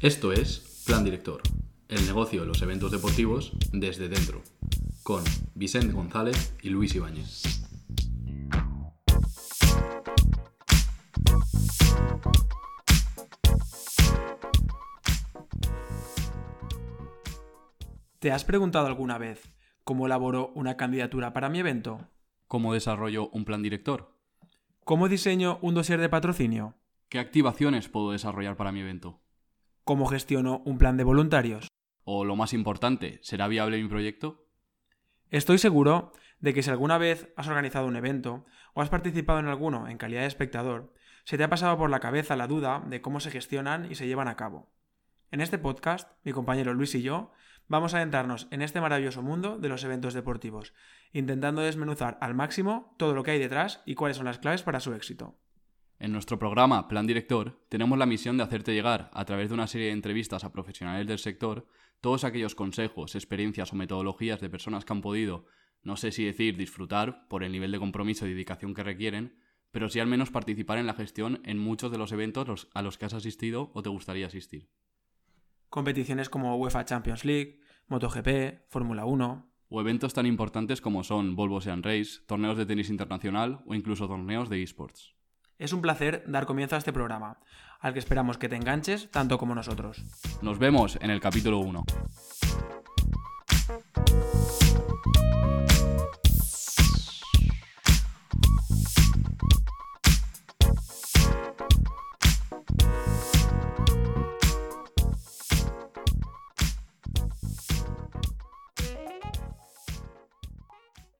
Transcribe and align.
Esto 0.00 0.32
es 0.32 0.84
Plan 0.86 1.02
Director, 1.02 1.42
el 1.88 2.06
negocio 2.06 2.42
de 2.42 2.46
los 2.46 2.62
eventos 2.62 2.92
deportivos 2.92 3.50
desde 3.72 4.08
dentro, 4.08 4.42
con 5.02 5.24
Vicente 5.56 5.92
González 5.92 6.54
y 6.62 6.68
Luis 6.68 6.94
Ibáñez. 6.94 7.42
¿Te 18.20 18.30
has 18.30 18.44
preguntado 18.44 18.86
alguna 18.86 19.18
vez 19.18 19.52
cómo 19.82 20.06
elaboro 20.06 20.52
una 20.54 20.76
candidatura 20.76 21.32
para 21.32 21.48
mi 21.48 21.58
evento? 21.58 22.06
¿Cómo 22.46 22.72
desarrollo 22.72 23.30
un 23.30 23.44
plan 23.44 23.62
director? 23.62 24.14
¿Cómo 24.84 25.08
diseño 25.08 25.58
un 25.60 25.74
dossier 25.74 26.00
de 26.00 26.08
patrocinio? 26.08 26.76
¿Qué 27.08 27.18
activaciones 27.18 27.88
puedo 27.88 28.12
desarrollar 28.12 28.56
para 28.56 28.70
mi 28.70 28.78
evento? 28.78 29.18
¿Cómo 29.88 30.04
gestiono 30.04 30.60
un 30.66 30.76
plan 30.76 30.98
de 30.98 31.02
voluntarios? 31.02 31.68
O 32.04 32.26
lo 32.26 32.36
más 32.36 32.52
importante, 32.52 33.20
¿será 33.22 33.48
viable 33.48 33.82
mi 33.82 33.88
proyecto? 33.88 34.46
Estoy 35.30 35.56
seguro 35.56 36.12
de 36.40 36.52
que 36.52 36.62
si 36.62 36.68
alguna 36.68 36.98
vez 36.98 37.32
has 37.38 37.48
organizado 37.48 37.86
un 37.86 37.96
evento 37.96 38.44
o 38.74 38.82
has 38.82 38.90
participado 38.90 39.38
en 39.38 39.46
alguno 39.46 39.88
en 39.88 39.96
calidad 39.96 40.20
de 40.20 40.26
espectador, 40.26 40.92
se 41.24 41.38
te 41.38 41.44
ha 41.44 41.48
pasado 41.48 41.78
por 41.78 41.88
la 41.88 42.00
cabeza 42.00 42.36
la 42.36 42.46
duda 42.46 42.84
de 42.86 43.00
cómo 43.00 43.18
se 43.18 43.30
gestionan 43.30 43.90
y 43.90 43.94
se 43.94 44.06
llevan 44.06 44.28
a 44.28 44.36
cabo. 44.36 44.70
En 45.30 45.40
este 45.40 45.56
podcast, 45.56 46.12
mi 46.22 46.32
compañero 46.32 46.74
Luis 46.74 46.94
y 46.94 47.00
yo 47.00 47.32
vamos 47.66 47.94
a 47.94 47.96
adentrarnos 47.96 48.46
en 48.50 48.60
este 48.60 48.82
maravilloso 48.82 49.22
mundo 49.22 49.56
de 49.56 49.70
los 49.70 49.84
eventos 49.84 50.12
deportivos, 50.12 50.74
intentando 51.14 51.62
desmenuzar 51.62 52.18
al 52.20 52.34
máximo 52.34 52.94
todo 52.98 53.14
lo 53.14 53.22
que 53.22 53.30
hay 53.30 53.38
detrás 53.38 53.82
y 53.86 53.94
cuáles 53.94 54.18
son 54.18 54.26
las 54.26 54.38
claves 54.38 54.62
para 54.62 54.80
su 54.80 54.92
éxito. 54.92 55.38
En 56.00 56.12
nuestro 56.12 56.38
programa 56.38 56.86
Plan 56.86 57.08
Director 57.08 57.60
tenemos 57.68 57.98
la 57.98 58.06
misión 58.06 58.36
de 58.36 58.44
hacerte 58.44 58.72
llegar, 58.72 59.10
a 59.12 59.24
través 59.24 59.48
de 59.48 59.54
una 59.54 59.66
serie 59.66 59.88
de 59.88 59.94
entrevistas 59.94 60.44
a 60.44 60.52
profesionales 60.52 61.08
del 61.08 61.18
sector, 61.18 61.66
todos 62.00 62.22
aquellos 62.22 62.54
consejos, 62.54 63.16
experiencias 63.16 63.72
o 63.72 63.76
metodologías 63.76 64.40
de 64.40 64.48
personas 64.48 64.84
que 64.84 64.92
han 64.92 65.00
podido, 65.00 65.46
no 65.82 65.96
sé 65.96 66.12
si 66.12 66.24
decir 66.24 66.56
disfrutar 66.56 67.26
por 67.26 67.42
el 67.42 67.50
nivel 67.50 67.72
de 67.72 67.80
compromiso 67.80 68.26
y 68.26 68.30
dedicación 68.30 68.74
que 68.74 68.84
requieren, 68.84 69.40
pero 69.72 69.88
sí 69.88 69.98
al 69.98 70.06
menos 70.06 70.30
participar 70.30 70.78
en 70.78 70.86
la 70.86 70.94
gestión 70.94 71.40
en 71.44 71.58
muchos 71.58 71.90
de 71.90 71.98
los 71.98 72.12
eventos 72.12 72.68
a 72.74 72.82
los 72.82 72.96
que 72.96 73.06
has 73.06 73.14
asistido 73.14 73.72
o 73.74 73.82
te 73.82 73.88
gustaría 73.88 74.28
asistir. 74.28 74.70
Competiciones 75.68 76.28
como 76.28 76.56
UEFA 76.56 76.84
Champions 76.84 77.24
League, 77.24 77.58
MotoGP, 77.88 78.68
Fórmula 78.68 79.04
1. 79.04 79.52
O 79.68 79.80
eventos 79.80 80.14
tan 80.14 80.26
importantes 80.26 80.80
como 80.80 81.02
son 81.02 81.34
Volvo 81.34 81.60
Sean 81.60 81.82
Race, 81.82 82.20
torneos 82.26 82.56
de 82.56 82.66
tenis 82.66 82.88
internacional 82.88 83.64
o 83.66 83.74
incluso 83.74 84.06
torneos 84.06 84.48
de 84.48 84.62
esports. 84.62 85.17
Es 85.58 85.72
un 85.72 85.82
placer 85.82 86.22
dar 86.28 86.46
comienzo 86.46 86.76
a 86.76 86.78
este 86.78 86.92
programa, 86.92 87.36
al 87.80 87.92
que 87.92 87.98
esperamos 87.98 88.38
que 88.38 88.48
te 88.48 88.54
enganches 88.54 89.10
tanto 89.10 89.38
como 89.38 89.56
nosotros. 89.56 90.04
Nos 90.40 90.58
vemos 90.60 90.98
en 91.00 91.10
el 91.10 91.20
capítulo 91.20 91.58
1. 91.58 91.84